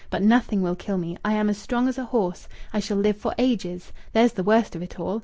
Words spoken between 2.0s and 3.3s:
horse. I shall live